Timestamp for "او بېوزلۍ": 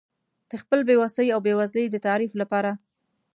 1.31-1.85